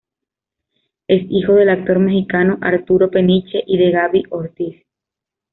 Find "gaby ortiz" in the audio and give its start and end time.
3.91-4.81